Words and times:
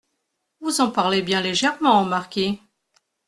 Vous 0.61 0.81
en 0.81 0.89
parlez 0.89 1.21
bien 1.21 1.41
légèrement, 1.41 2.03
marquis. 2.05 2.59